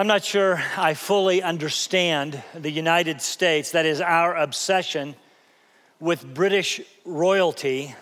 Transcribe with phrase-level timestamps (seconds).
[0.00, 5.14] I'm not sure I fully understand the United States, that is our obsession
[6.00, 7.94] with British royalty,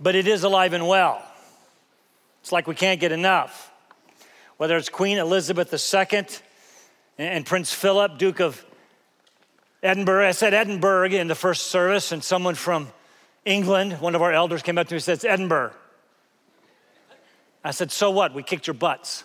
[0.00, 1.20] but it is alive and well.
[2.40, 3.72] It's like we can't get enough.
[4.58, 6.24] Whether it's Queen Elizabeth II
[7.18, 8.64] and Prince Philip, Duke of
[9.82, 10.28] Edinburgh.
[10.28, 12.92] I said Edinburgh in the first service, and someone from
[13.44, 15.72] England, one of our elders, came up to me and said, It's Edinburgh.
[17.62, 18.34] I said, So what?
[18.34, 19.24] We kicked your butts.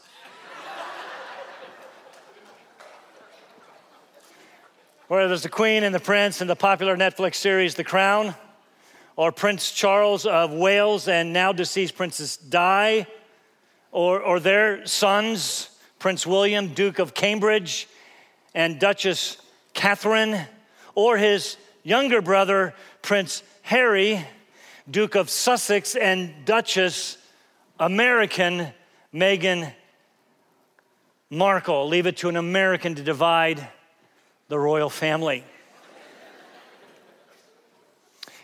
[5.08, 8.34] Whether there's the Queen and the Prince in the popular Netflix series The Crown,
[9.16, 13.06] or Prince Charles of Wales and now deceased Princess Di,
[13.92, 17.88] or, or their sons, Prince William, Duke of Cambridge,
[18.56, 19.38] and Duchess
[19.74, 20.42] Catherine,
[20.96, 22.74] or his younger brother,
[23.04, 24.26] Prince Harry,
[24.90, 27.18] Duke of Sussex, and Duchess
[27.80, 28.68] American
[29.14, 29.74] Meghan
[31.30, 31.88] Markle.
[31.88, 33.68] Leave it to an American to divide
[34.48, 35.44] the royal family.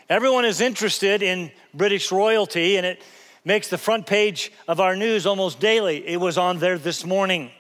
[0.10, 3.02] Everyone is interested in British royalty, and it
[3.46, 6.06] makes the front page of our news almost daily.
[6.06, 7.52] It was on there this morning.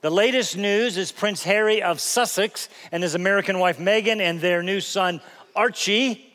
[0.00, 4.62] The latest news is Prince Harry of Sussex and his American wife Meghan and their
[4.62, 5.20] new son
[5.54, 6.26] Archie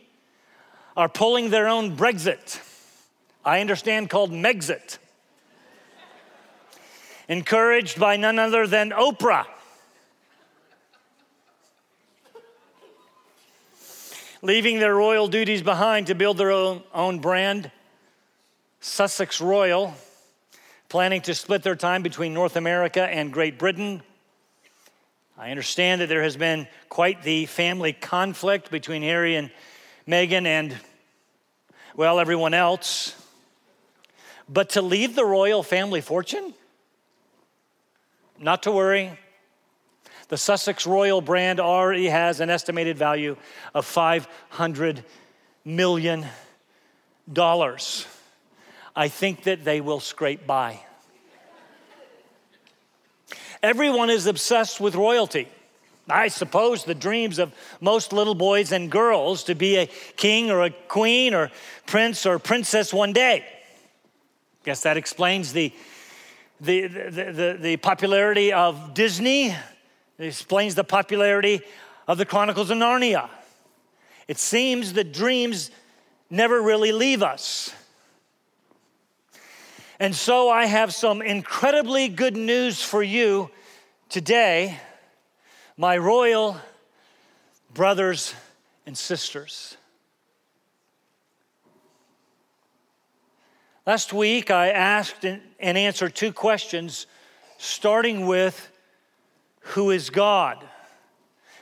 [0.95, 2.59] are pulling their own Brexit.
[3.49, 4.99] I understand called Megxit.
[7.27, 9.47] Encouraged by none other than Oprah.
[14.43, 17.71] Leaving their royal duties behind to build their own, own brand,
[18.81, 19.95] Sussex Royal,
[20.87, 24.03] planning to split their time between North America and Great Britain.
[25.39, 29.49] I understand that there has been quite the family conflict between Harry and
[30.07, 30.77] Meghan and,
[31.95, 33.15] well, everyone else.
[34.49, 36.55] But to leave the royal family fortune?
[38.39, 39.17] Not to worry.
[40.29, 43.37] The Sussex Royal brand already has an estimated value
[43.75, 45.03] of $500
[45.63, 46.25] million.
[48.95, 50.79] I think that they will scrape by.
[53.61, 55.47] Everyone is obsessed with royalty.
[56.09, 60.63] I suppose the dreams of most little boys and girls to be a king or
[60.63, 61.51] a queen or
[61.85, 63.45] prince or princess one day.
[64.63, 65.73] Guess that explains the,
[66.59, 69.47] the, the, the, the popularity of Disney.
[69.47, 69.57] It
[70.17, 71.61] explains the popularity
[72.07, 73.29] of the Chronicles of Narnia.
[74.27, 75.71] It seems that dreams
[76.29, 77.73] never really leave us.
[79.99, 83.49] And so I have some incredibly good news for you
[84.07, 84.77] today,
[85.77, 86.57] my royal
[87.73, 88.33] brothers
[88.85, 89.77] and sisters.
[93.89, 97.07] Last week, I asked and answered two questions,
[97.57, 98.69] starting with
[99.61, 100.63] Who is God?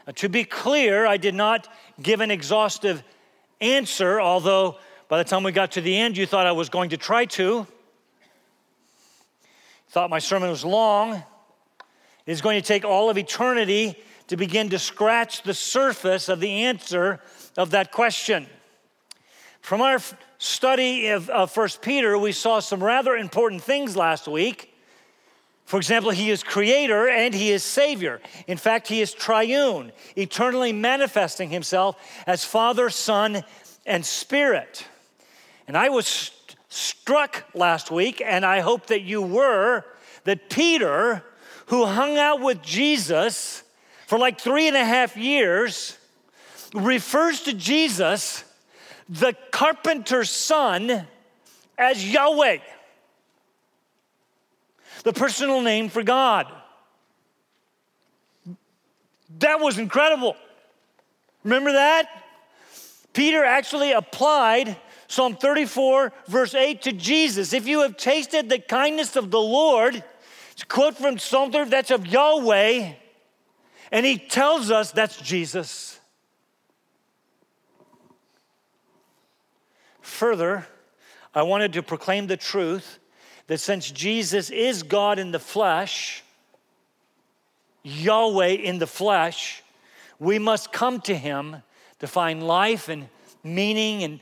[0.06, 1.70] Now, to be clear, I did not
[2.02, 3.02] give an exhaustive
[3.62, 4.76] answer, although
[5.08, 7.24] by the time we got to the end, you thought I was going to try
[7.24, 7.66] to.
[9.88, 11.14] Thought my sermon was long.
[11.14, 11.24] It
[12.26, 13.96] is going to take all of eternity
[14.28, 17.22] to begin to scratch the surface of the answer
[17.56, 18.48] of that question.
[19.62, 20.02] From our
[20.38, 24.74] study of, of 1 Peter, we saw some rather important things last week.
[25.66, 28.22] For example, he is creator and he is savior.
[28.48, 33.44] In fact, he is triune, eternally manifesting himself as Father, Son,
[33.86, 34.86] and Spirit.
[35.68, 39.84] And I was st- struck last week, and I hope that you were,
[40.24, 41.24] that Peter,
[41.68, 43.64] who hung out with Jesus
[44.06, 45.98] for like three and a half years,
[46.74, 48.46] refers to Jesus
[49.10, 51.08] the carpenter's son
[51.78, 52.58] as Yahweh,
[55.04, 56.48] the personal name for God.
[59.40, 60.36] That was incredible.
[61.44, 62.10] Remember that?
[63.14, 67.54] Peter actually applied Psalm 34, verse 8 to Jesus.
[67.54, 70.04] If you have tasted the kindness of the Lord,
[70.52, 72.94] it's a quote from Psalm 30, that's of Yahweh,
[73.92, 75.97] and he tells us that's Jesus.
[80.18, 80.66] Further,
[81.36, 82.98] I wanted to proclaim the truth
[83.46, 86.24] that since Jesus is God in the flesh,
[87.84, 89.62] Yahweh in the flesh,
[90.18, 91.58] we must come to him
[92.00, 93.10] to find life and
[93.44, 94.20] meaning and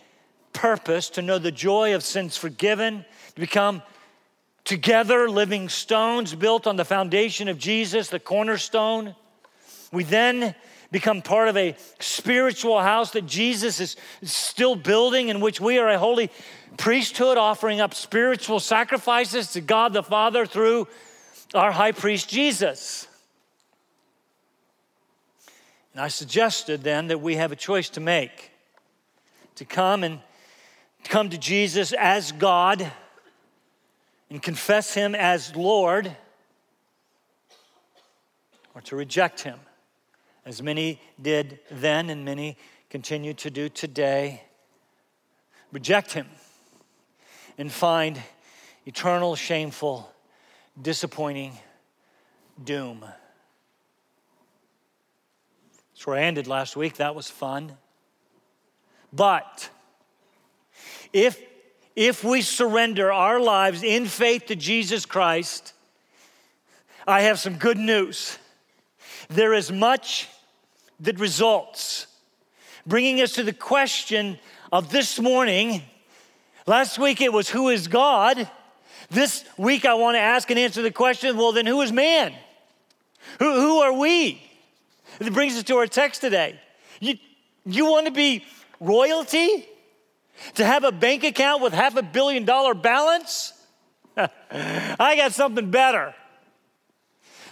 [0.52, 3.82] purpose, to know the joy of sins forgiven, to become
[4.66, 9.16] together living stones built on the foundation of Jesus, the cornerstone.
[9.94, 10.56] We then
[10.92, 15.90] become part of a spiritual house that Jesus is still building, in which we are
[15.90, 16.30] a holy
[16.78, 20.88] priesthood offering up spiritual sacrifices to God the Father through
[21.54, 23.08] our high priest Jesus.
[25.94, 28.52] And I suggested then that we have a choice to make
[29.56, 30.20] to come and
[31.06, 32.92] come to Jesus as God
[34.30, 36.12] and confess Him as Lord,
[38.74, 39.60] or to reject Him,
[40.46, 42.58] as many did then and many
[42.90, 44.44] continue to do today.
[45.72, 46.28] Reject Him
[47.58, 48.22] and find
[48.86, 50.12] eternal, shameful,
[50.80, 51.58] disappointing
[52.64, 53.04] doom.
[55.94, 56.98] That's where I ended last week.
[56.98, 57.78] That was fun.
[59.12, 59.70] But
[61.12, 61.42] if,
[61.96, 65.74] if we surrender our lives in faith to Jesus Christ,
[67.08, 68.38] I have some good news.
[69.30, 70.28] There is much
[71.02, 72.08] that results,
[72.86, 74.40] bringing us to the question
[74.72, 75.84] of this morning.
[76.66, 78.50] Last week it was, Who is God?
[79.10, 82.34] This week I want to ask and answer the question well, then who is man?
[83.40, 84.42] Who, who are we?
[85.20, 86.60] It brings us to our text today.
[87.00, 87.18] You,
[87.66, 88.46] you want to be
[88.80, 89.68] royalty?
[90.56, 93.54] To have a bank account with half a billion dollar balance?
[94.18, 96.14] I got something better.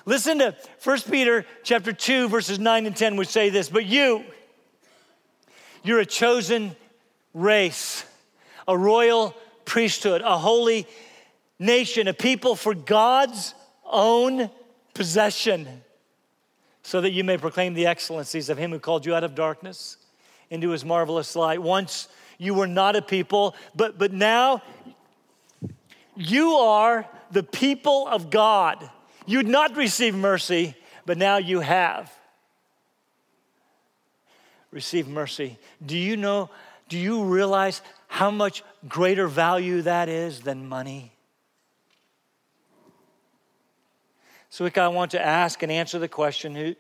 [0.06, 4.24] Listen to 1 Peter chapter 2 verses 9 and 10 which say this, but you
[5.84, 6.76] you're a chosen
[7.34, 8.06] race,
[8.68, 9.36] a royal
[9.66, 10.88] priesthood, a holy
[11.60, 13.54] nation, a people for God's
[13.86, 14.50] own
[14.94, 15.68] possession,
[16.84, 19.98] so that you may proclaim the excellencies of him who called you out of darkness
[20.50, 21.62] into his marvelous light.
[21.62, 22.08] Once
[22.38, 24.62] you were not a people, but, but now
[26.16, 28.90] you are the people of God.
[29.25, 30.75] You'd not receive mercy,
[31.06, 32.12] but now you have.
[34.72, 35.58] Receive mercy.
[35.86, 36.50] Do you know,
[36.90, 41.12] do you realize how much greater value that is than money?
[44.50, 46.75] So, I want to ask and answer the question who,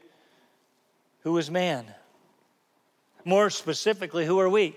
[1.21, 1.85] who is man?
[3.25, 4.75] More specifically, who are we?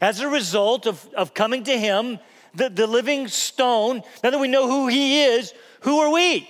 [0.00, 2.18] As a result of, of coming to Him,
[2.54, 6.48] the, the living stone, now that we know who He is, who are we?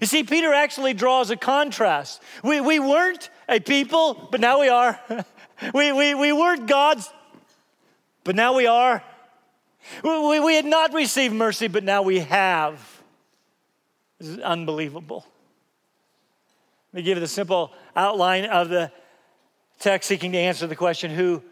[0.00, 2.22] You see, Peter actually draws a contrast.
[2.42, 4.98] We, we weren't a people, but now we are.
[5.74, 7.10] we, we, we weren't God's,
[8.24, 9.02] but now we are.
[10.02, 13.02] We, we had not received mercy, but now we have.
[14.18, 15.26] This is unbelievable.
[16.92, 18.90] Let me give you the simple outline of the
[19.78, 21.42] text seeking to answer the question who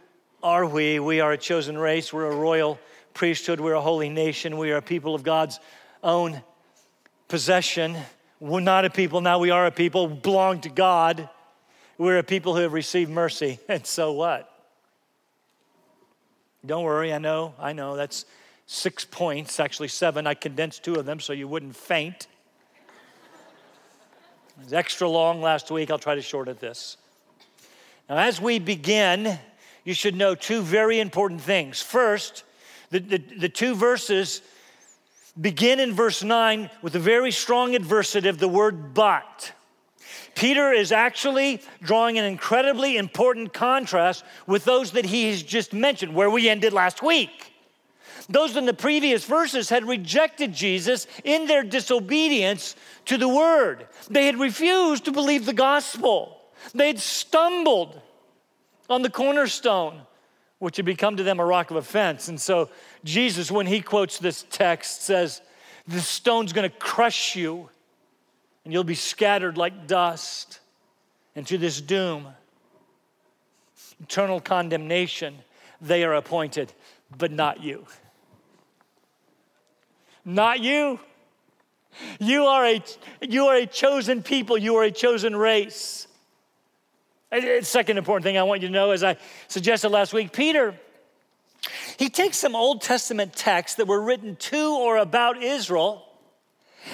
[0.43, 0.99] are we?
[0.99, 2.78] We are a chosen race, we're a royal
[3.14, 5.60] priesthood, we're a holy nation, we are a people of God's
[6.02, 6.43] own
[7.28, 7.96] possession.
[8.40, 11.28] We're not a people, now we are a people, belong to God.
[11.99, 13.58] We're a people who have received mercy.
[13.69, 14.49] And so what?
[16.64, 17.96] Don't worry, I know, I know.
[17.96, 18.25] That's
[18.66, 20.26] six points, actually seven.
[20.26, 22.26] I condensed two of them so you wouldn't faint.
[24.58, 25.90] It was extra long last week.
[25.90, 26.96] I'll try to shorten this.
[28.08, 29.38] Now, as we begin,
[29.84, 31.81] you should know two very important things.
[31.82, 32.44] First,
[32.90, 34.43] the, the, the two verses
[35.40, 39.52] begin in verse 9 with a very strong adversative, the word but.
[40.34, 46.14] Peter is actually drawing an incredibly important contrast with those that he has just mentioned,
[46.14, 47.52] where we ended last week.
[48.29, 52.76] Those in the previous verses had rejected Jesus in their disobedience
[53.07, 53.87] to the word.
[54.09, 56.40] They had refused to believe the gospel.
[56.75, 58.00] They'd stumbled
[58.88, 60.02] on the cornerstone,
[60.62, 62.28] which had become to them a rock of offense.
[62.28, 62.71] And so
[63.02, 65.42] Jesus, when he quotes this text, says,
[65.88, 67.69] The stone's gonna crush you,
[68.62, 70.61] and you'll be scattered like dust
[71.35, 72.28] into this doom.
[74.04, 75.35] Eternal condemnation,
[75.81, 76.73] they are appointed,
[77.19, 77.85] but not you.
[80.25, 81.00] Not you.
[82.21, 82.85] You are a,
[83.21, 86.07] you are a chosen people, you are a chosen race.
[87.62, 89.17] Second important thing I want you to know, as I
[89.49, 90.75] suggested last week, Peter,
[91.99, 96.05] he takes some Old Testament texts that were written to or about Israel,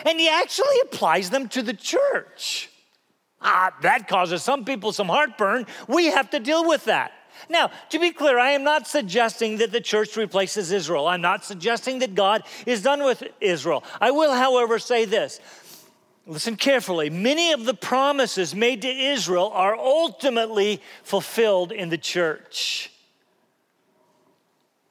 [0.07, 2.71] and he actually applies them to the church.
[3.41, 5.67] Ah, that causes some people some heartburn.
[5.89, 7.13] We have to deal with that.
[7.49, 11.07] Now, to be clear, I am not suggesting that the church replaces Israel.
[11.07, 13.85] I'm not suggesting that God is done with Israel.
[14.01, 15.41] I will, however, say this
[16.31, 17.09] Listen carefully.
[17.09, 22.93] Many of the promises made to Israel are ultimately fulfilled in the church,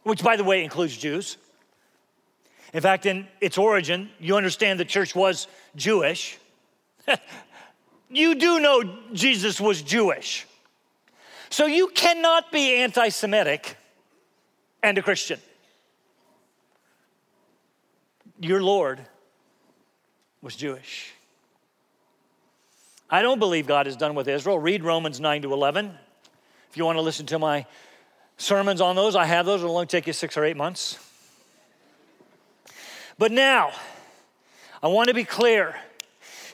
[0.01, 1.37] which, by the way, includes Jews.
[2.73, 6.39] In fact, in its origin, you understand the church was Jewish.
[8.09, 10.47] you do know Jesus was Jewish.
[11.51, 13.77] So you cannot be anti Semitic
[14.81, 15.39] and a Christian.
[18.39, 19.01] Your Lord
[20.41, 21.13] was Jewish.
[23.09, 24.59] I don't believe God is done with Israel.
[24.59, 25.97] Read Romans 9 to 11.
[26.69, 27.65] If you want to listen to my
[28.35, 29.61] sermons on those, I have those.
[29.61, 30.99] It'll only take you six or eight months.
[33.17, 33.71] But now,
[34.83, 35.75] I want to be clear.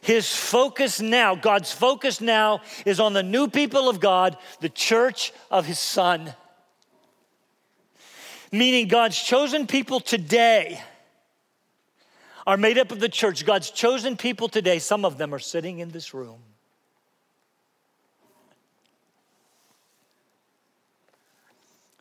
[0.02, 5.34] His focus now, God's focus now, is on the new people of God, the church
[5.50, 6.34] of His Son.
[8.52, 10.80] Meaning, God's chosen people today
[12.46, 13.46] are made up of the church.
[13.46, 16.40] God's chosen people today, some of them are sitting in this room.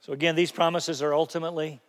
[0.03, 1.81] So, again, these promises are ultimately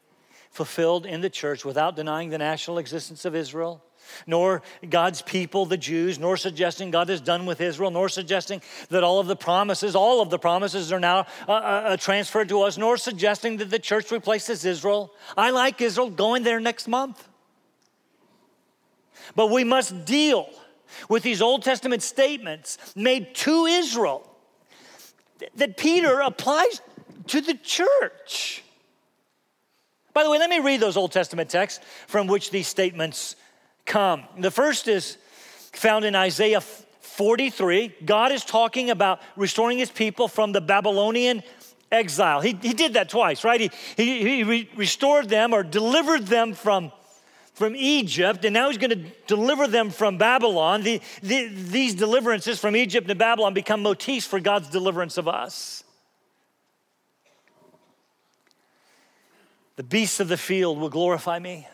[0.52, 3.84] fulfilled in the church without denying the national existence of Israel,
[4.28, 9.04] nor God's people, the Jews, nor suggesting God is done with Israel, nor suggesting that
[9.04, 12.62] all of the promises, all of the promises are now uh, uh, uh transferred to
[12.62, 15.12] us, nor suggesting that the church replaces Israel.
[15.36, 17.28] I like Israel going there next month.
[19.36, 20.50] But we must deal
[21.10, 24.30] with these Old Testament statements made to Israel
[25.56, 26.82] that Peter applies
[27.28, 28.64] to the church.
[30.14, 33.36] By the way, let me read those Old Testament texts from which these statements
[33.86, 34.24] come.
[34.38, 35.18] The first is
[35.72, 37.96] found in Isaiah 43.
[38.06, 41.44] God is talking about restoring his people from the Babylonian
[41.92, 42.42] exile.
[42.42, 43.60] He, he did that twice, right?
[43.60, 46.92] He, he, he re- restored them or delivered them from
[47.54, 50.82] from Egypt, and now he's going to deliver them from Babylon.
[50.84, 55.84] The, the, these deliverances from Egypt and Babylon become motifs for God's deliverance of us.
[59.76, 61.68] The beasts of the field will glorify me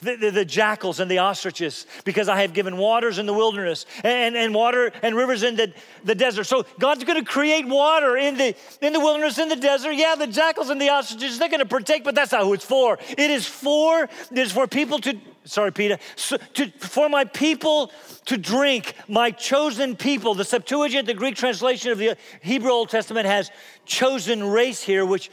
[0.00, 3.86] the, the, the, jackals and the ostriches, because I have given waters in the wilderness
[4.04, 5.72] and, and water and rivers in the,
[6.04, 6.44] the desert.
[6.44, 9.92] So God's going to create water in the, in the wilderness, in the desert.
[9.92, 12.64] Yeah, the jackals and the ostriches, they're going to partake, but that's not who it's
[12.64, 12.98] for.
[13.10, 17.90] It is for, it is for people to, sorry, Peter, so, to, for my people
[18.26, 20.34] to drink, my chosen people.
[20.34, 23.50] The Septuagint, the Greek translation of the Hebrew Old Testament, has
[23.84, 25.30] chosen race here, which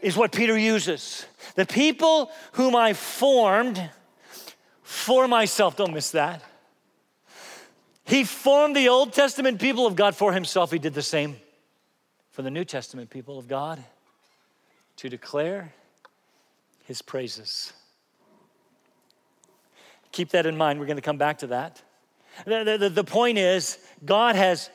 [0.00, 1.26] is what Peter uses.
[1.54, 3.90] The people whom I formed
[4.82, 6.42] for myself, don't miss that.
[8.04, 10.70] He formed the Old Testament people of God for himself.
[10.70, 11.36] He did the same
[12.30, 13.82] for the New Testament people of God
[14.96, 15.72] to declare
[16.84, 17.72] his praises.
[20.12, 20.78] Keep that in mind.
[20.78, 21.82] We're going to come back to that.
[22.44, 24.70] The, the, the point is, God has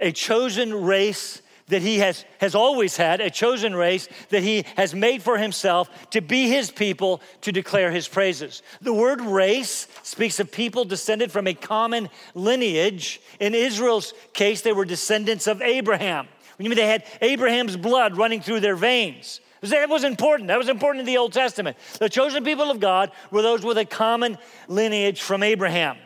[0.00, 4.94] a chosen race that he has, has always had, a chosen race that he has
[4.94, 8.62] made for himself to be his people to declare his praises.
[8.82, 13.20] The word race speaks of people descended from a common lineage.
[13.40, 16.28] In Israel's case, they were descendants of Abraham.
[16.58, 19.40] You mean they had Abraham's blood running through their veins.
[19.62, 20.48] That was important.
[20.48, 21.78] That was important in the Old Testament.
[21.98, 24.36] The chosen people of God were those with a common
[24.68, 25.96] lineage from Abraham.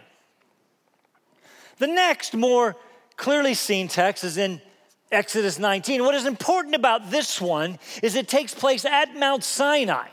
[1.78, 2.76] The next, more
[3.16, 4.60] clearly seen text is in
[5.10, 6.04] Exodus 19.
[6.04, 10.08] What is important about this one is it takes place at Mount Sinai.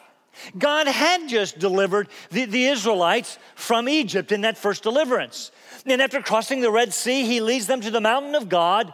[0.58, 5.52] God had just delivered the, the Israelites from Egypt in that first deliverance.
[5.86, 8.94] And after crossing the Red Sea, he leads them to the mountain of God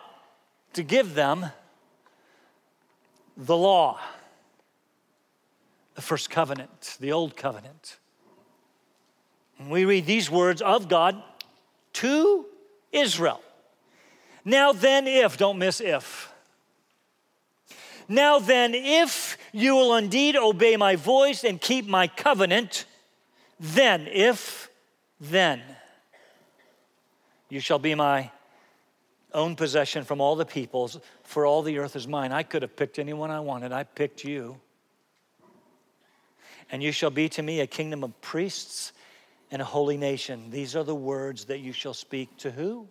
[0.74, 1.48] to give them
[3.38, 4.00] the law,
[5.96, 7.98] the first covenant, the old covenant.
[9.58, 11.22] And we read these words of God
[11.94, 12.46] to
[12.92, 13.42] Israel.
[14.44, 16.32] Now then, if, don't miss if.
[18.08, 22.86] Now then, if you will indeed obey my voice and keep my covenant,
[23.60, 24.70] then, if,
[25.20, 25.62] then,
[27.50, 28.32] you shall be my
[29.34, 32.32] own possession from all the peoples, for all the earth is mine.
[32.32, 34.60] I could have picked anyone I wanted, I picked you.
[36.72, 38.94] And you shall be to me a kingdom of priests
[39.52, 40.50] and a holy nation.
[40.50, 42.88] These are the words that you shall speak to who?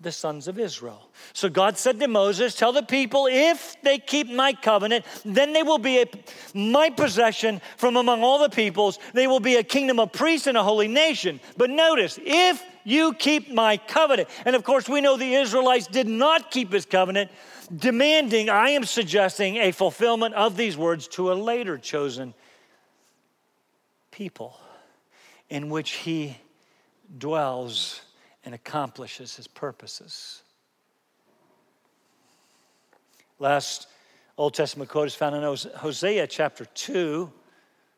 [0.00, 1.10] The sons of Israel.
[1.34, 5.62] So God said to Moses, Tell the people, if they keep my covenant, then they
[5.62, 6.06] will be a,
[6.54, 8.98] my possession from among all the peoples.
[9.12, 11.38] They will be a kingdom of priests and a holy nation.
[11.56, 16.08] But notice, if you keep my covenant, and of course, we know the Israelites did
[16.08, 17.30] not keep his covenant,
[17.74, 22.32] demanding, I am suggesting, a fulfillment of these words to a later chosen
[24.10, 24.58] people
[25.50, 26.38] in which he
[27.18, 28.00] dwells
[28.44, 30.42] and accomplishes his purposes.
[33.38, 33.88] Last
[34.36, 35.42] Old Testament quote is found in
[35.76, 37.30] Hosea chapter 2.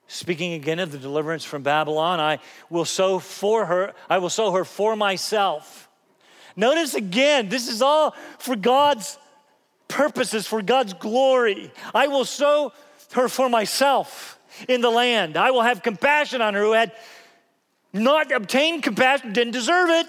[0.08, 4.52] Speaking again of the deliverance from Babylon, I will sow for her, I will sow
[4.52, 5.88] her for myself
[6.56, 9.18] Notice again, this is all for God's
[9.88, 11.72] purposes, for God's glory.
[11.94, 12.72] I will sow
[13.12, 15.36] her for myself in the land.
[15.36, 16.92] I will have compassion on her who had
[17.92, 20.06] not obtained compassion, didn't deserve it.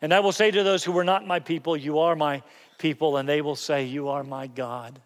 [0.00, 2.42] And I will say to those who were not my people, You are my
[2.78, 5.00] people, and they will say, You are my God.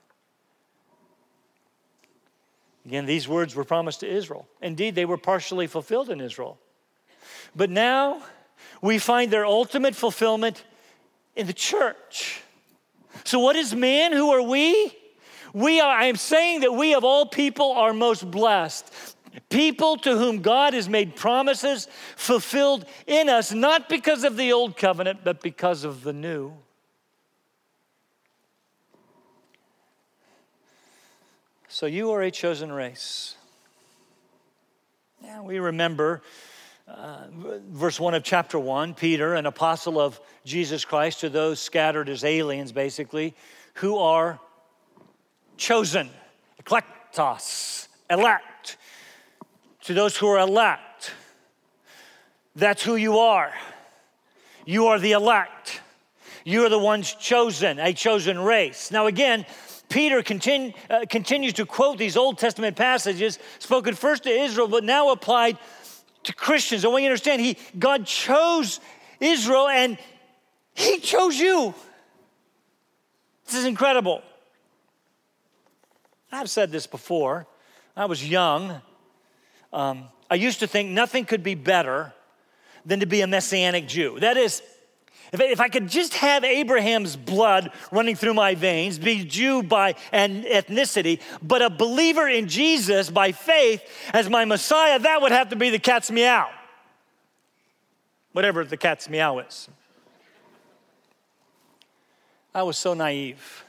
[2.86, 4.46] Again, these words were promised to Israel.
[4.62, 6.56] Indeed, they were partially fulfilled in Israel.
[7.54, 8.22] But now
[8.80, 10.64] we find their ultimate fulfillment
[11.34, 12.40] in the church.
[13.24, 14.12] So, what is man?
[14.12, 14.92] Who are we?
[15.52, 19.15] We are, I am saying that we of all people are most blessed.
[19.48, 24.76] People to whom God has made promises fulfilled in us, not because of the old
[24.76, 26.52] covenant, but because of the new.
[31.68, 33.36] So you are a chosen race.
[35.22, 36.22] Now we remember
[36.88, 37.24] uh,
[37.68, 42.24] verse 1 of chapter 1 Peter, an apostle of Jesus Christ, to those scattered as
[42.24, 43.34] aliens, basically,
[43.74, 44.38] who are
[45.56, 46.08] chosen,
[46.62, 48.44] eklektos, elect.
[49.86, 51.12] To those who are elect,
[52.56, 53.52] that's who you are.
[54.64, 55.80] You are the elect.
[56.44, 58.90] You are the ones chosen, a chosen race.
[58.90, 59.46] Now, again,
[59.88, 64.82] Peter continue, uh, continues to quote these Old Testament passages spoken first to Israel, but
[64.82, 65.56] now applied
[66.24, 66.84] to Christians.
[66.84, 68.80] And you understand, he, God chose
[69.20, 69.98] Israel and
[70.74, 71.74] He chose you.
[73.44, 74.20] This is incredible.
[76.32, 77.46] I've said this before.
[77.96, 78.82] I was young.
[79.72, 82.12] Um, I used to think nothing could be better
[82.84, 84.18] than to be a Messianic Jew.
[84.20, 84.62] That is,
[85.32, 89.96] if, if I could just have Abraham's blood running through my veins, be Jew by
[90.12, 93.82] an ethnicity, but a believer in Jesus by faith
[94.12, 96.48] as my Messiah, that would have to be the cat's meow.
[98.32, 99.68] Whatever the cat's meow is.
[102.54, 103.65] I was so naive.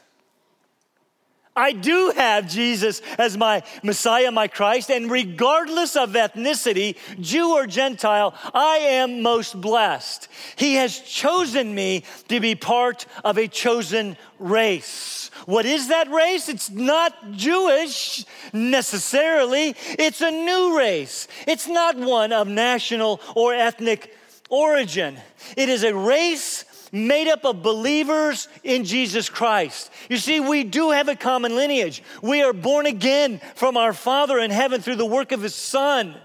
[1.57, 7.65] I do have Jesus as my Messiah, my Christ, and regardless of ethnicity, Jew or
[7.65, 10.27] Gentile, I am most blessed.
[10.55, 15.31] He has chosen me to be part of a chosen race.
[15.45, 16.47] What is that race?
[16.47, 21.27] It's not Jewish necessarily, it's a new race.
[21.47, 24.15] It's not one of national or ethnic
[24.49, 25.17] origin.
[25.55, 29.91] It is a race made up of believers in Jesus Christ.
[30.09, 32.03] You see, we do have a common lineage.
[32.21, 36.15] We are born again from our Father in heaven through the work of His Son.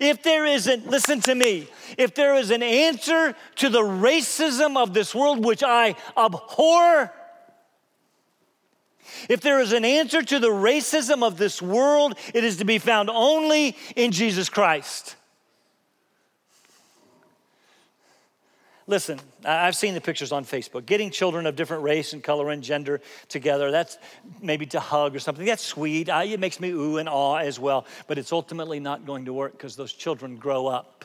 [0.00, 4.94] If there isn't, listen to me, if there is an answer to the racism of
[4.94, 7.12] this world, which I abhor,
[9.28, 12.78] if there is an answer to the racism of this world, it is to be
[12.78, 15.16] found only in Jesus Christ.
[18.88, 20.86] Listen, I've seen the pictures on Facebook.
[20.86, 23.98] Getting children of different race and color and gender together, that's
[24.40, 25.44] maybe to hug or something.
[25.44, 26.08] That's sweet.
[26.08, 27.84] It makes me ooh and awe as well.
[28.06, 31.04] But it's ultimately not going to work because those children grow up.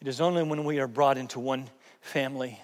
[0.00, 2.60] It is only when we are brought into one family,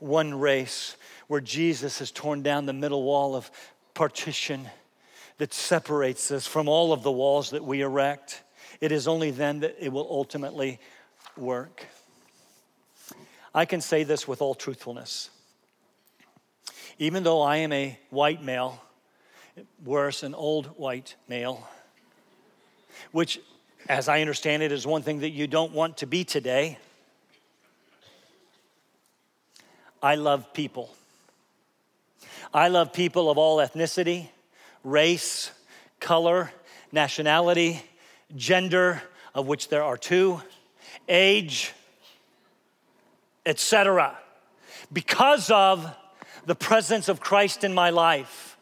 [0.00, 0.96] one race,
[1.28, 3.48] where Jesus has torn down the middle wall of
[3.94, 4.68] partition
[5.38, 8.42] that separates us from all of the walls that we erect
[8.82, 10.80] it is only then that it will ultimately
[11.36, 11.86] work.
[13.54, 15.30] I can say this with all truthfulness.
[16.98, 18.82] Even though I am a white male,
[19.84, 21.64] worse, an old white male,
[23.12, 23.38] which,
[23.88, 26.76] as I understand it, is one thing that you don't want to be today.
[30.02, 30.92] I love people.
[32.52, 34.28] I love people of all ethnicity,
[34.82, 35.52] race,
[36.00, 36.50] color,
[36.90, 37.80] nationality,
[38.36, 39.02] gender,
[39.34, 40.40] of which there are two,
[41.08, 41.72] age,
[43.44, 44.16] etc.,
[44.92, 45.94] because of
[46.46, 48.56] the presence of Christ in my life.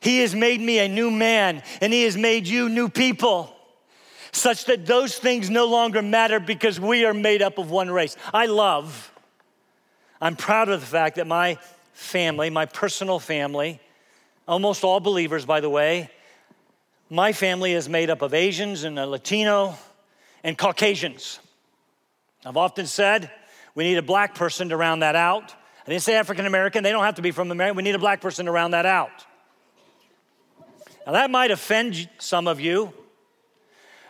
[0.00, 3.54] He has made me a new man, and He has made you new people,
[4.32, 8.16] such that those things no longer matter because we are made up of one race.
[8.32, 9.12] I love,
[10.20, 11.58] I'm proud of the fact that my
[11.92, 13.80] family, my personal family,
[14.46, 16.10] almost all believers, by the way,
[17.14, 19.76] my family is made up of Asians and a Latino
[20.42, 21.38] and Caucasians.
[22.44, 23.30] I've often said
[23.74, 25.54] we need a black person to round that out.
[25.86, 27.76] I didn't say African American, they don't have to be from America.
[27.76, 29.24] We need a black person to round that out.
[31.06, 32.92] Now, that might offend some of you,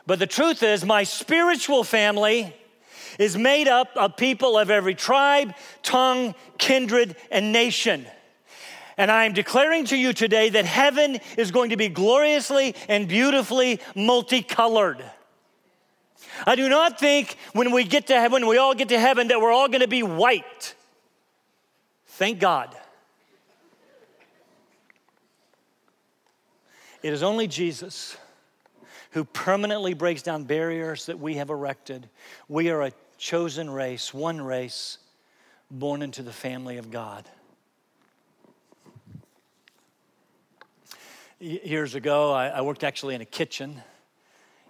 [0.06, 2.54] but the truth is, my spiritual family
[3.18, 8.06] is made up of people of every tribe, tongue, kindred, and nation.
[8.96, 13.08] And I am declaring to you today that heaven is going to be gloriously and
[13.08, 15.04] beautifully multicolored.
[16.46, 19.28] I do not think when we get to heaven, when we all get to heaven,
[19.28, 20.74] that we're all going to be white.
[22.06, 22.74] Thank God.
[27.02, 28.16] It is only Jesus
[29.10, 32.08] who permanently breaks down barriers that we have erected.
[32.48, 34.98] We are a chosen race, one race,
[35.70, 37.28] born into the family of God.
[41.44, 43.82] Years ago, I worked actually in a kitchen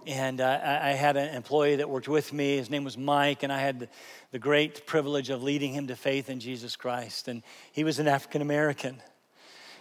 [0.08, 2.56] and uh, I had an employee that worked with me.
[2.56, 3.88] His name was Mike, and I had
[4.32, 7.28] the great privilege of leading him to faith in Jesus Christ.
[7.28, 9.00] And he was an African American.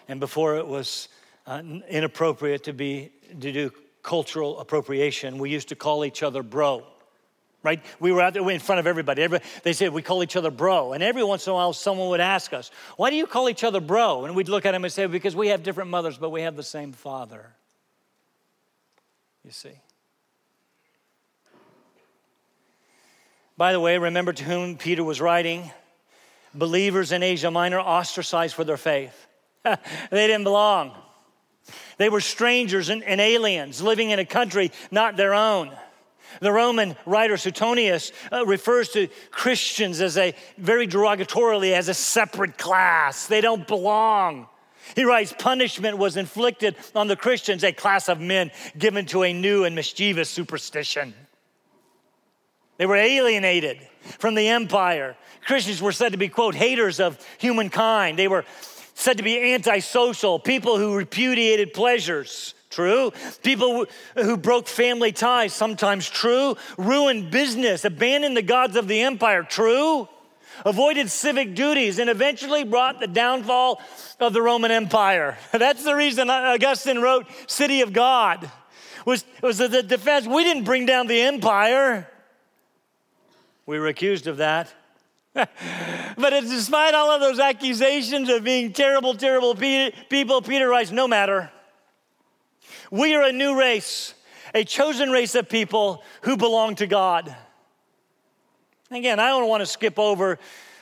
[0.07, 1.09] And before it was
[1.47, 3.71] uh, inappropriate to, be, to do
[4.03, 6.85] cultural appropriation, we used to call each other bro.
[7.63, 7.81] Right?
[8.01, 9.23] We were out there in front of everybody.
[9.23, 9.49] everybody.
[9.63, 10.91] They said we call each other bro.
[10.91, 13.63] And every once in a while, someone would ask us, Why do you call each
[13.63, 14.25] other bro?
[14.25, 16.57] And we'd look at him and say, Because we have different mothers, but we have
[16.57, 17.47] the same father.
[19.45, 19.71] You see.
[23.55, 25.71] By the way, remember to whom Peter was writing?
[26.53, 29.27] Believers in Asia Minor ostracized for their faith.
[29.63, 29.77] they
[30.11, 30.91] didn't belong.
[31.97, 35.71] They were strangers and, and, aliens living in a country not their own.
[36.39, 42.57] The Roman writer Suetonius uh, refers to Christians as a very derogatorily as a separate
[42.57, 43.27] class.
[43.27, 44.47] They don't belong.
[44.95, 49.33] He writes, punishment was inflicted on the Christians, a class of men given to a
[49.33, 51.13] new and mischievous superstition.
[52.77, 53.79] They were alienated
[54.19, 55.15] from the empire.
[55.45, 58.19] Christians were said to be, quote, haters of humankind.
[58.19, 58.45] They were
[58.93, 62.53] said to be antisocial, people who repudiated pleasures.
[62.73, 63.13] True.
[63.43, 66.57] People who broke family ties, sometimes true.
[66.75, 69.43] Ruined business, abandoned the gods of the empire.
[69.43, 70.09] True.
[70.65, 73.79] Avoided civic duties and eventually brought the downfall
[74.19, 75.37] of the Roman Empire.
[75.51, 78.49] That's the reason Augustine wrote City of God.
[79.05, 80.25] Was, was the defense.
[80.25, 82.09] We didn't bring down the empire.
[83.67, 84.73] We were accused of that.
[85.33, 85.49] but
[86.17, 91.51] despite all of those accusations of being terrible, terrible people, Peter writes, no matter.
[92.93, 94.13] We are a new race,
[94.53, 97.35] a chosen race of people who belong to God.
[98.91, 100.37] Again, I don't want to skip over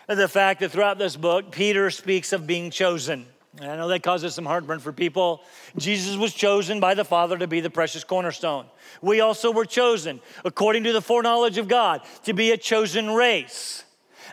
[0.09, 3.25] the fact that throughout this book, Peter speaks of being chosen.
[3.61, 5.41] And I know that causes some heartburn for people.
[5.77, 8.65] Jesus was chosen by the Father to be the precious cornerstone.
[9.01, 13.85] We also were chosen, according to the foreknowledge of God, to be a chosen race.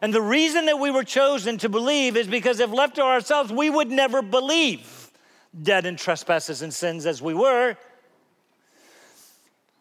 [0.02, 3.52] And the reason that we were chosen to believe is because if left to ourselves,
[3.52, 4.97] we would never believe,
[5.62, 7.76] dead in trespasses and sins as we were.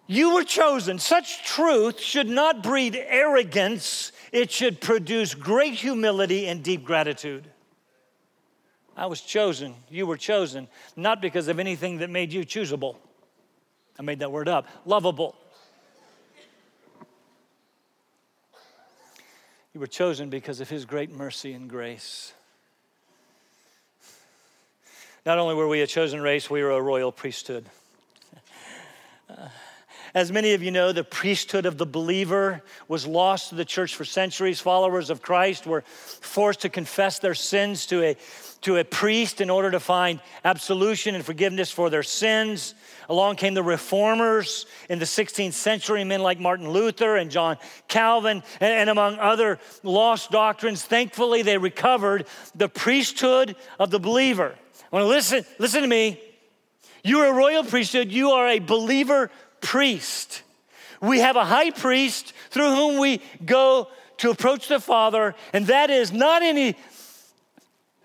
[0.07, 0.99] You were chosen.
[0.99, 7.49] Such truth should not breed arrogance, it should produce great humility and deep gratitude.
[8.95, 12.95] I was chosen, you were chosen, not because of anything that made you choosable.
[13.99, 14.67] I made that word up.
[14.85, 15.35] Lovable.
[19.73, 22.33] You were chosen because of His great mercy and grace.
[25.27, 27.65] Not only were we a chosen race, we were a royal priesthood.
[29.29, 29.49] Uh,
[30.13, 33.93] as many of you know, the priesthood of the believer was lost to the church
[33.93, 34.61] for centuries.
[34.61, 38.17] Followers of Christ were forced to confess their sins to a
[38.61, 42.73] to a priest in order to find absolution and forgiveness for their sins.
[43.09, 47.57] Along came the reformers in the 16th century, men like Martin Luther and John
[47.89, 50.85] Calvin, and, and among other lost doctrines.
[50.85, 54.55] Thankfully, they recovered the priesthood of the believer.
[54.91, 56.19] I want to listen, listen to me.
[57.03, 59.29] You are a royal priesthood, you are a believer
[59.61, 60.43] priest.
[61.01, 65.89] We have a high priest through whom we go to approach the Father, and that
[65.89, 66.75] is not any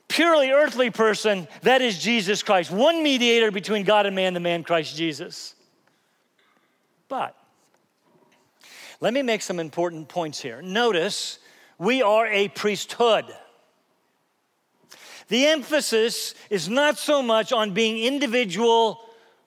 [0.09, 2.71] purely earthly person, that is Jesus Christ.
[2.71, 5.55] One mediator between God and man, the man Christ Jesus.
[7.09, 7.35] But
[9.01, 10.61] let me make some important points here.
[10.61, 11.39] Notice
[11.79, 13.25] we are a priesthood.
[15.33, 19.01] The emphasis is not so much on being individual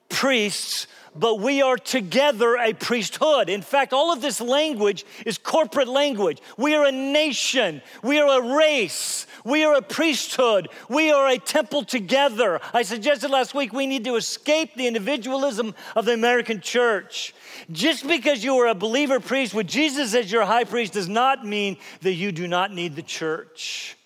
[0.08, 3.48] priests, but we are together a priesthood.
[3.48, 6.42] In fact, all of this language is corporate language.
[6.58, 11.38] We are a nation, we are a race, we are a priesthood, we are a
[11.38, 12.60] temple together.
[12.74, 17.32] I suggested last week we need to escape the individualism of the American church.
[17.70, 21.46] Just because you are a believer priest with Jesus as your high priest does not
[21.46, 23.96] mean that you do not need the church.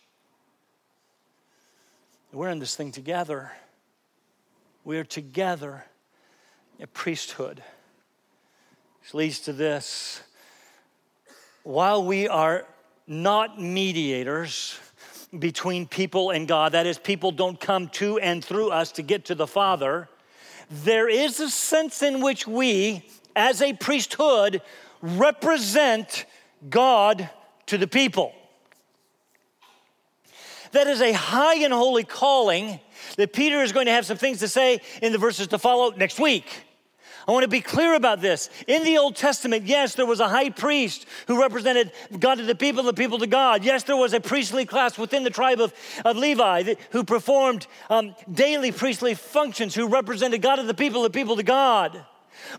[2.32, 3.50] We're in this thing together.
[4.84, 5.84] We are together
[6.78, 7.60] a priesthood.
[9.00, 10.22] Which leads to this.
[11.64, 12.66] While we are
[13.08, 14.78] not mediators
[15.36, 19.24] between people and God, that is, people don't come to and through us to get
[19.24, 20.08] to the Father,
[20.70, 24.62] there is a sense in which we, as a priesthood,
[25.02, 26.26] represent
[26.68, 27.28] God
[27.66, 28.32] to the people.
[30.72, 32.80] That is a high and holy calling
[33.16, 35.90] that Peter is going to have some things to say in the verses to follow
[35.90, 36.46] next week.
[37.28, 38.50] I want to be clear about this.
[38.66, 42.54] In the Old Testament, yes, there was a high priest who represented God to the
[42.54, 43.62] people, the people to God.
[43.62, 45.72] Yes, there was a priestly class within the tribe of,
[46.04, 51.10] of Levi who performed um, daily priestly functions, who represented God to the people, the
[51.10, 52.04] people to God.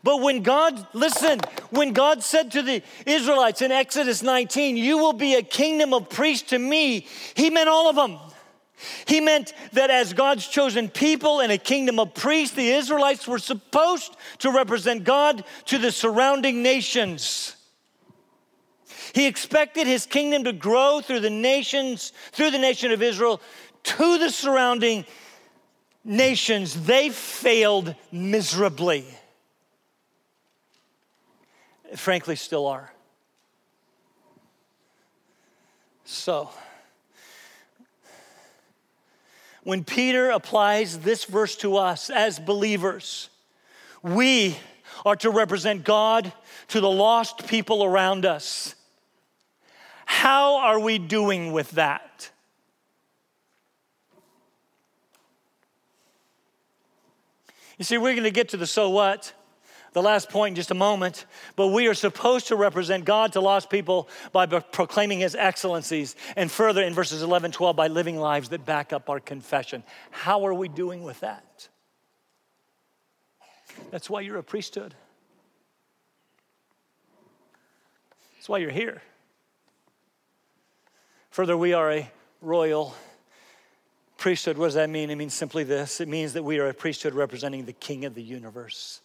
[0.04, 1.39] But when God, listen,
[1.70, 6.10] when God said to the Israelites in Exodus 19, You will be a kingdom of
[6.10, 8.17] priests to me, He meant all of them.
[9.06, 13.39] He meant that as God's chosen people and a kingdom of priests, the Israelites were
[13.39, 17.56] supposed to represent God to the surrounding nations.
[19.13, 23.41] He expected his kingdom to grow through the nations, through the nation of Israel,
[23.84, 25.06] to the surrounding
[26.04, 26.86] nations.
[26.86, 29.06] They failed miserably.
[31.95, 32.91] Frankly, still are.
[36.06, 36.49] So,
[39.63, 43.30] when Peter applies this verse to us as believers,
[44.01, 44.58] we
[45.06, 46.34] are to represent God
[46.69, 48.75] to the lost people around us.
[50.06, 52.30] How are we doing with that?
[57.77, 59.34] You see, we're going to get to the so what
[59.93, 61.25] the last point in just a moment,
[61.56, 66.49] but we are supposed to represent God to lost people by proclaiming his excellencies, and
[66.49, 69.84] further in verses 11, 12, by living lives that back up our confession.
[70.12, 71.67] How are we doing with that?
[73.89, 74.93] That's why you're a priesthood.
[78.36, 79.01] That's why you're here.
[81.32, 82.95] Further, we are a royal
[84.17, 84.58] priesthood.
[84.58, 85.10] What does that mean?
[85.10, 88.15] It means simply this it means that we are a priesthood representing the king of
[88.15, 89.01] the universe.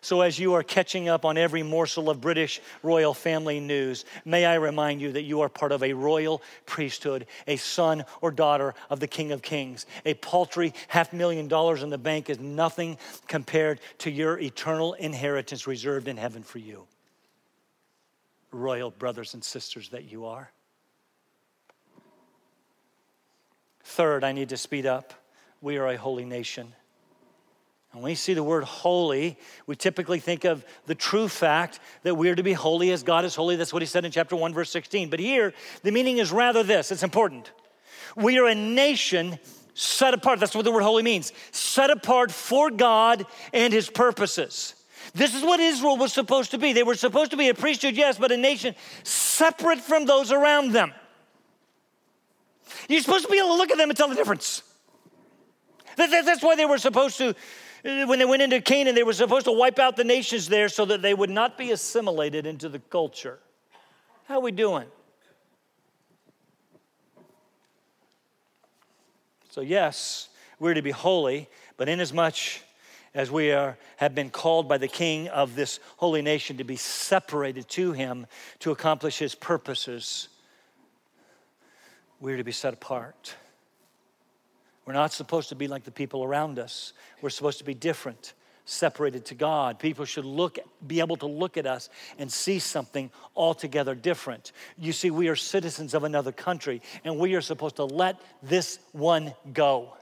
[0.00, 4.44] So, as you are catching up on every morsel of British royal family news, may
[4.46, 8.74] I remind you that you are part of a royal priesthood, a son or daughter
[8.90, 9.86] of the King of Kings.
[10.04, 15.66] A paltry half million dollars in the bank is nothing compared to your eternal inheritance
[15.66, 16.86] reserved in heaven for you.
[18.50, 20.50] Royal brothers and sisters that you are.
[23.82, 25.14] Third, I need to speed up.
[25.60, 26.74] We are a holy nation.
[27.92, 32.28] When we see the word holy, we typically think of the true fact that we
[32.28, 33.56] are to be holy as God is holy.
[33.56, 35.08] That's what he said in chapter 1, verse 16.
[35.08, 37.50] But here, the meaning is rather this it's important.
[38.14, 39.38] We are a nation
[39.74, 40.38] set apart.
[40.38, 44.74] That's what the word holy means set apart for God and his purposes.
[45.14, 46.74] This is what Israel was supposed to be.
[46.74, 50.72] They were supposed to be a priesthood, yes, but a nation separate from those around
[50.72, 50.92] them.
[52.88, 54.62] You're supposed to be able to look at them and tell the difference.
[55.96, 57.34] That's why they were supposed to
[57.88, 60.84] when they went into Canaan, they were supposed to wipe out the nations there so
[60.84, 63.38] that they would not be assimilated into the culture.
[64.24, 64.86] How are we doing?
[69.50, 72.60] So, yes, we're to be holy, but inasmuch
[73.14, 76.76] as we are, have been called by the king of this holy nation to be
[76.76, 78.26] separated to him
[78.60, 80.28] to accomplish his purposes,
[82.20, 83.34] we're to be set apart.
[84.88, 86.94] We're not supposed to be like the people around us.
[87.20, 88.32] We're supposed to be different,
[88.64, 89.78] separated to God.
[89.78, 94.52] People should look, be able to look at us and see something altogether different.
[94.78, 98.78] You see, we are citizens of another country, and we are supposed to let this
[98.92, 99.92] one go.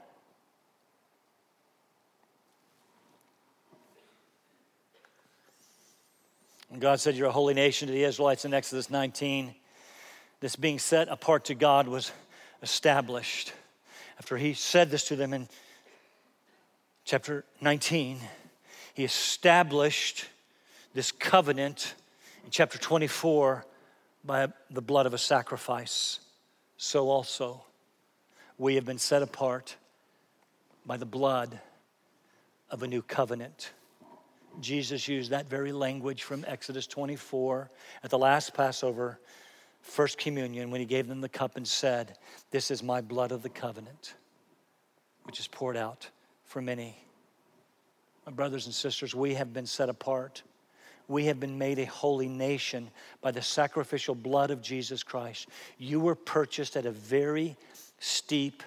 [6.79, 9.53] God said, You're a holy nation to the Israelites in Exodus 19.
[10.39, 12.09] This being set apart to God was
[12.61, 13.51] established
[14.19, 15.47] after he said this to them in
[17.05, 18.19] chapter 19,
[18.93, 20.25] he established
[20.93, 21.93] this covenant
[22.43, 23.65] in chapter 24
[24.23, 26.19] by the blood of a sacrifice.
[26.77, 27.63] So also,
[28.57, 29.75] we have been set apart
[30.85, 31.59] by the blood
[32.69, 33.71] of a new covenant.
[34.59, 37.69] Jesus used that very language from Exodus 24
[38.03, 39.19] at the last Passover
[39.87, 42.17] First Communion when he gave them the cup and said,
[42.51, 44.15] This is my blood of the covenant,
[45.23, 46.09] which is poured out
[46.43, 46.97] for many.
[48.25, 50.43] My brothers and sisters, we have been set apart.
[51.07, 55.47] We have been made a holy nation by the sacrificial blood of Jesus Christ.
[55.77, 57.55] You were purchased at a very
[57.99, 58.63] steep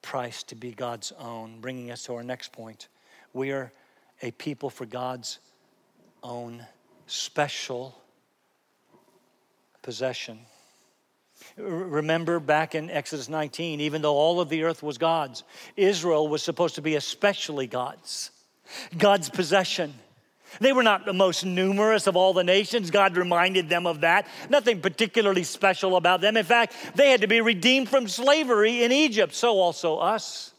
[0.00, 2.88] price to be God's own, bringing us to our next point.
[3.34, 3.70] We are
[4.22, 5.38] a people for God's
[6.22, 6.64] own
[7.06, 8.00] special
[9.82, 10.38] possession.
[11.56, 15.44] Remember back in Exodus 19, even though all of the earth was God's,
[15.76, 18.30] Israel was supposed to be especially God's,
[18.96, 19.94] God's possession.
[20.60, 22.90] They were not the most numerous of all the nations.
[22.90, 24.26] God reminded them of that.
[24.50, 26.36] Nothing particularly special about them.
[26.36, 29.34] In fact, they had to be redeemed from slavery in Egypt.
[29.34, 30.52] So also us.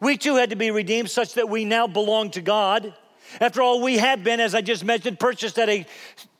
[0.00, 2.94] We too had to be redeemed such that we now belong to God.
[3.40, 5.86] After all, we have been, as I just mentioned, purchased at a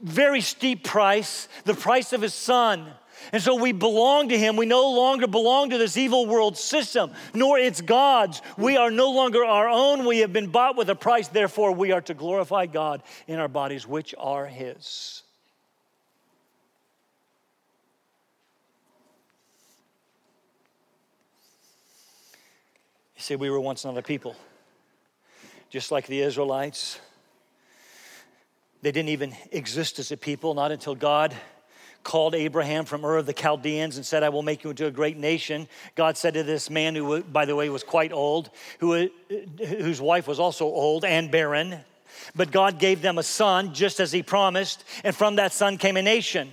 [0.00, 2.92] very steep price, the price of his son.
[3.32, 4.56] And so we belong to him.
[4.56, 8.42] We no longer belong to this evil world system, nor its gods.
[8.58, 10.04] We are no longer our own.
[10.04, 11.28] We have been bought with a price.
[11.28, 15.22] Therefore, we are to glorify God in our bodies, which are his.
[23.16, 24.34] You see, we were once not a people,
[25.72, 27.00] just like the Israelites.
[28.82, 31.34] They didn't even exist as a people, not until God
[32.02, 34.90] called Abraham from Ur of the Chaldeans and said, I will make you into a
[34.90, 35.66] great nation.
[35.94, 39.06] God said to this man, who, by the way, was quite old, who, uh,
[39.66, 41.78] whose wife was also old and barren,
[42.36, 45.96] but God gave them a son just as he promised, and from that son came
[45.96, 46.52] a nation.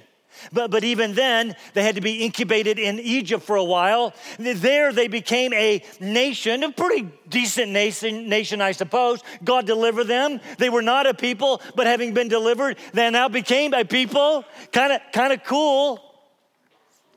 [0.53, 4.13] But, but even then, they had to be incubated in Egypt for a while.
[4.37, 9.21] There, they became a nation, a pretty decent nation, nation, I suppose.
[9.43, 10.39] God delivered them.
[10.57, 14.45] They were not a people, but having been delivered, they now became a people.
[14.71, 16.01] Kind of, kind of cool.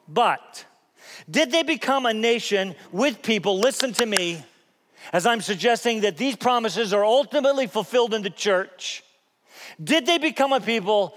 [0.09, 0.65] But
[1.31, 3.59] did they become a nation with people?
[3.59, 4.43] Listen to me,
[5.13, 9.05] as I'm suggesting that these promises are ultimately fulfilled in the church.
[9.83, 11.15] Did they become a people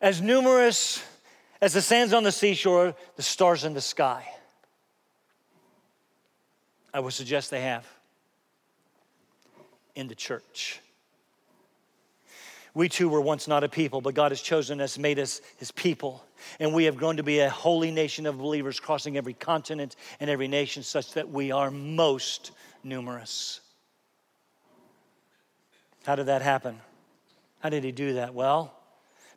[0.00, 1.02] as numerous
[1.62, 4.28] as the sands on the seashore, the stars in the sky.
[6.92, 7.86] I would suggest they have
[9.94, 10.80] in the church.
[12.74, 15.70] We too were once not a people, but God has chosen us, made us his
[15.70, 16.24] people.
[16.58, 20.28] And we have grown to be a holy nation of believers crossing every continent and
[20.28, 22.50] every nation, such that we are most
[22.82, 23.60] numerous.
[26.04, 26.80] How did that happen?
[27.60, 28.34] How did he do that?
[28.34, 28.74] Well,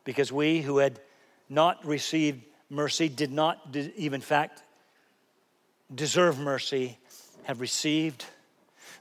[0.04, 0.98] because we who had
[1.48, 4.62] not received mercy, did not even fact
[5.94, 6.98] deserve mercy,
[7.44, 8.24] have received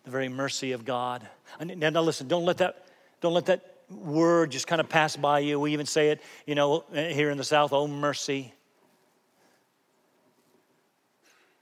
[0.04, 1.28] the very mercy of God.
[1.60, 2.86] Now, now listen, don't let that,
[3.22, 5.60] don't let that word just kind of pass by you.
[5.60, 8.54] We even say it, you know, here in the South, oh mercy.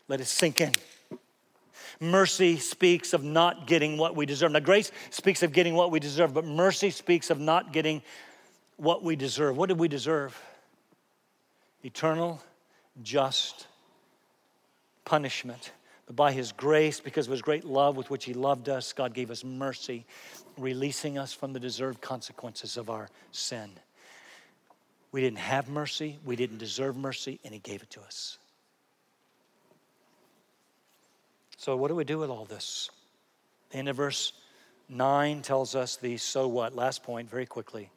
[0.08, 0.74] Let it sink in.
[2.00, 4.52] Mercy speaks of not getting what we deserve.
[4.52, 8.02] Now, grace speaks of getting what we deserve, but mercy speaks of not getting
[8.76, 9.56] what we deserve.
[9.56, 10.38] What did we deserve?
[11.84, 12.42] Eternal,
[13.02, 13.68] just
[15.06, 15.72] punishment.
[16.06, 19.14] But by His grace, because of His great love with which He loved us, God
[19.14, 20.06] gave us mercy,
[20.58, 23.72] releasing us from the deserved consequences of our sin.
[25.12, 28.38] We didn't have mercy, we didn't deserve mercy, and He gave it to us.
[31.58, 32.90] So, what do we do with all this?
[33.70, 34.34] The end of verse
[34.90, 36.76] 9 tells us the so what.
[36.76, 37.90] Last point, very quickly.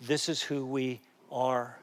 [0.00, 1.76] This is who we are.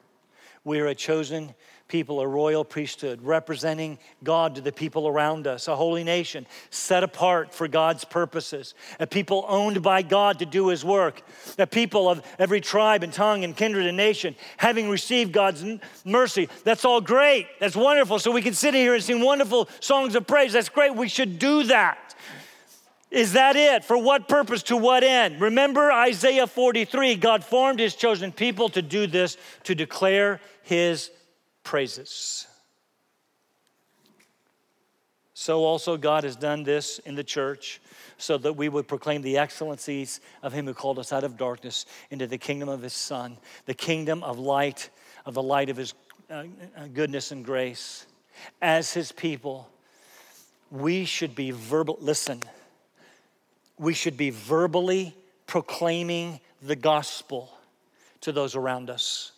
[0.64, 1.54] We are a chosen
[1.90, 7.04] people, a royal priesthood, representing God to the people around us, a holy nation set
[7.04, 11.24] apart for God's purposes, a people owned by God to do his work,
[11.58, 15.66] a people of every tribe and tongue and kindred and nation, having received God's
[16.06, 16.48] mercy.
[16.64, 17.48] That's all great.
[17.60, 18.20] That's wonderful.
[18.20, 20.54] So we can sit here and sing wonderful songs of praise.
[20.54, 20.96] That's great.
[20.96, 22.16] We should do that.
[23.12, 23.84] Is that it?
[23.84, 24.64] For what purpose?
[24.64, 25.42] To what end?
[25.42, 31.10] Remember Isaiah 43 God formed his chosen people to do this, to declare his
[31.64, 32.46] praises.
[35.34, 37.80] So also God has done this in the church
[38.18, 41.86] so that we would proclaim the excellencies of him who called us out of darkness
[42.12, 44.90] into the kingdom of his son, the kingdom of light,
[45.26, 45.94] of the light of his
[46.30, 46.44] uh,
[46.76, 48.06] uh goodness and grace.
[48.62, 49.70] As his people,
[50.70, 52.42] we should be verbal, listen,
[53.80, 55.16] we should be verbally
[55.48, 57.50] proclaiming the gospel
[58.22, 59.32] to those around us.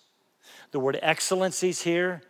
[0.72, 2.24] The word excellencies here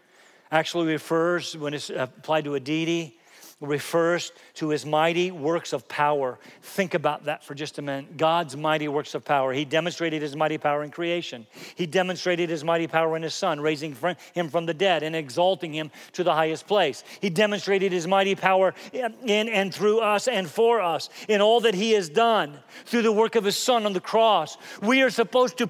[0.52, 3.18] actually refers, when it's applied to a deity,
[3.62, 6.40] refers to his mighty works of power.
[6.62, 8.18] Think about that for just a minute.
[8.18, 9.54] God's mighty works of power.
[9.54, 11.48] He demonstrated his mighty power in creation.
[11.76, 13.96] He demonstrated his mighty power in his son, raising
[14.34, 17.04] him from the dead and exalting him to the highest place.
[17.20, 21.76] He demonstrated his mighty power in and through us and for us in all that
[21.76, 24.58] he has done through the work of his son on the cross.
[24.82, 25.68] We are supposed to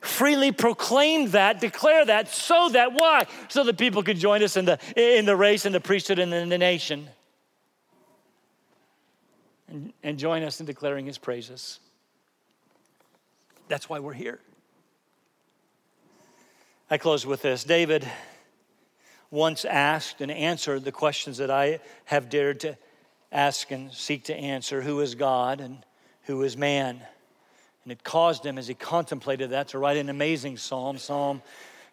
[0.00, 3.26] freely proclaim that, declare that, so that why?
[3.48, 6.32] So that people could join us in the in the race and the priesthood and
[6.32, 7.08] in the nation
[9.68, 11.80] and, and join us in declaring his praises.
[13.68, 14.40] That's why we're here.
[16.88, 17.64] I close with this.
[17.64, 18.08] David
[19.30, 22.78] once asked and answered the questions that I have dared to
[23.32, 25.84] ask and seek to answer Who is God and
[26.22, 27.00] who is man?
[27.82, 31.42] And it caused him, as he contemplated that, to write an amazing psalm, Psalm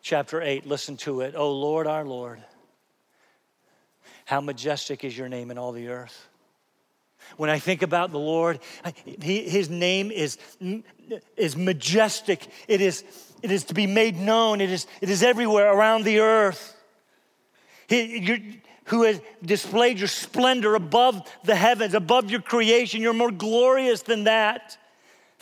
[0.02, 0.66] chapter 8.
[0.66, 1.36] Listen to it.
[1.36, 2.44] Oh Lord, our Lord,
[4.26, 6.28] how majestic is your name in all the earth.
[7.38, 8.60] When I think about the Lord,
[9.04, 10.38] his name is,
[11.38, 12.48] is majestic.
[12.68, 13.04] It is,
[13.42, 14.62] it is to be made known.
[14.62, 16.76] It is, it is everywhere around the earth.
[17.88, 23.02] He, who has displayed your splendor above the heavens, above your creation.
[23.02, 24.78] You're more glorious than that.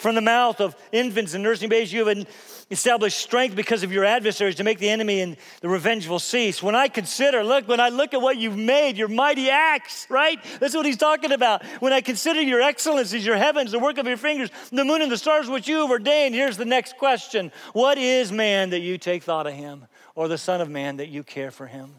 [0.01, 2.25] From the mouth of infants and nursing babes, you have
[2.71, 6.63] established strength because of your adversaries to make the enemy and the revengeful cease.
[6.63, 10.39] When I consider, look, when I look at what you've made, your mighty acts, right?
[10.59, 11.63] That's what he's talking about.
[11.81, 15.11] When I consider your excellencies, your heavens, the work of your fingers, the moon and
[15.11, 18.97] the stars which you have ordained, here's the next question What is man that you
[18.97, 19.85] take thought of him,
[20.15, 21.93] or the Son of Man that you care for him?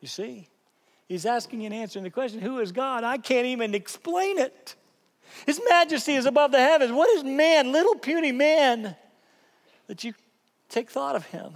[0.00, 0.48] You see?
[1.06, 3.04] He's asking and answering the question Who is God?
[3.04, 4.74] I can't even explain it.
[5.46, 6.92] His majesty is above the heavens.
[6.92, 8.96] What is man, little puny man,
[9.86, 10.14] that you
[10.68, 11.54] take thought of him?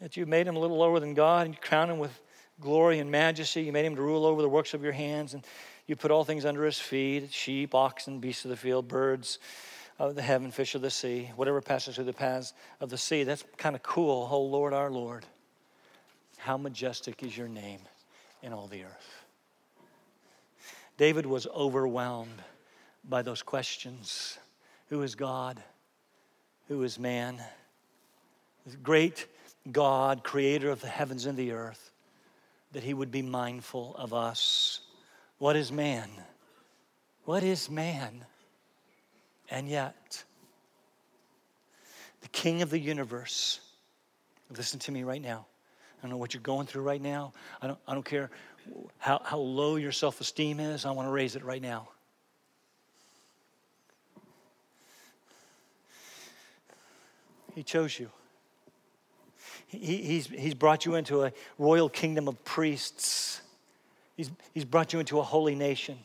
[0.00, 2.20] That you made him a little lower than God and you crowned him with
[2.60, 3.62] glory and majesty.
[3.62, 5.44] You made him to rule over the works of your hands, and
[5.86, 9.38] you put all things under his feet sheep, oxen, beasts of the field, birds
[9.98, 13.22] of the heaven, fish of the sea, whatever passes through the paths of the sea.
[13.22, 14.28] That's kind of cool.
[14.30, 15.24] Oh Lord, our Lord,
[16.38, 17.80] how majestic is your name
[18.42, 19.23] in all the earth.
[20.96, 22.42] David was overwhelmed
[23.08, 24.38] by those questions
[24.88, 25.62] Who is God?
[26.68, 27.42] Who is man?
[28.66, 29.26] The great
[29.70, 31.90] God, creator of the heavens and the earth,
[32.72, 34.80] that he would be mindful of us.
[35.38, 36.08] What is man?
[37.24, 38.24] What is man?
[39.50, 40.24] And yet,
[42.22, 43.60] the King of the universe,
[44.56, 45.46] listen to me right now.
[45.98, 47.32] I don't know what you're going through right now.
[47.60, 48.30] I don't, I don't care
[48.98, 51.88] how, how low your self esteem is, I want to raise it right now.
[57.54, 58.10] He chose you.
[59.66, 63.40] He, he's, he's brought you into a royal kingdom of priests.
[64.16, 65.98] He's, he's brought you into a holy nation.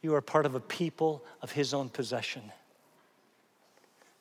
[0.00, 2.42] You are part of a people of His own possession,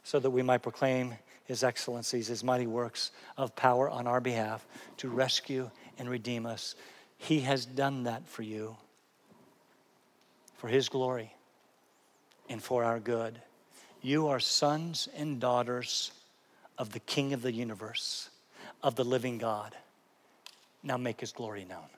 [0.03, 4.65] so that we might proclaim His excellencies, His mighty works of power on our behalf
[4.97, 6.75] to rescue and redeem us.
[7.21, 8.77] He has done that for you,
[10.57, 11.35] for His glory
[12.49, 13.39] and for our good.
[14.01, 16.11] You are sons and daughters
[16.79, 18.31] of the King of the universe,
[18.81, 19.75] of the living God.
[20.81, 21.89] Now make His glory known.